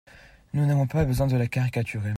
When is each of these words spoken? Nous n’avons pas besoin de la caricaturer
Nous 0.53 0.65
n’avons 0.65 0.87
pas 0.87 1.05
besoin 1.05 1.27
de 1.27 1.37
la 1.37 1.45
caricaturer 1.45 2.09